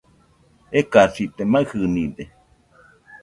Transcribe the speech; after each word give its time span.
Ekasite, 0.79 1.41
maɨjɨnide 1.51 2.23